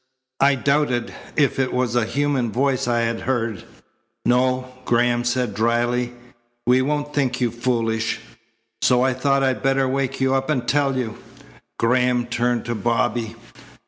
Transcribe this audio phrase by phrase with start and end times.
[0.39, 3.63] I doubted if it was a human voice I had heard."
[4.25, 6.13] "No," Graham said dryly,
[6.65, 8.19] "we won't think you foolish."
[8.81, 11.19] "So I thought I'd better wake you up and tell you."
[11.77, 13.35] Graham turned to Bobby.